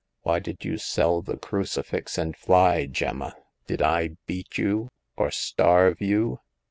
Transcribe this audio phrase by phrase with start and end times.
[0.23, 3.35] Why did you sell the crucifix and fly, Gemma?
[3.67, 6.39] Did I beat you, or starve you